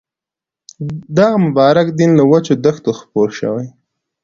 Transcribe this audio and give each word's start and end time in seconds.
دغه 1.17 1.35
مبارک 1.45 1.87
دین 1.99 2.11
له 2.19 2.23
وچو 2.31 2.53
دښتو 2.65 2.91
خپور 2.99 3.29
شوی. 3.39 3.67